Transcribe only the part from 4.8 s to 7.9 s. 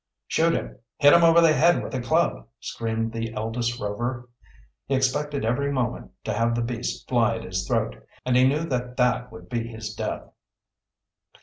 He expected every moment to have the beast fly at his